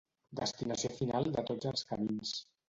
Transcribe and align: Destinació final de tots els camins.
Destinació 0.37 0.91
final 1.01 1.29
de 1.37 1.45
tots 1.51 1.71
els 1.73 1.85
camins. 1.93 2.35